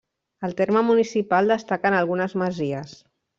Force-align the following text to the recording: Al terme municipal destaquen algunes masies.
Al 0.47 0.53
terme 0.61 0.81
municipal 0.87 1.51
destaquen 1.55 1.99
algunes 1.99 2.35
masies. 2.45 2.97